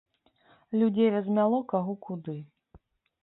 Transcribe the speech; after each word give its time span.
Людзей 0.83 1.11
размяло 1.17 1.59
каго 1.73 1.93
куды. 2.09 2.37